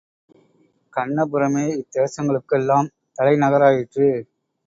கண்ணபுரமே 0.93 1.65
இத்தேசங்களுக் 1.73 2.49
கெல்லாம் 2.51 2.87
தலை 3.17 3.35
நகராயிற்று. 3.37 4.09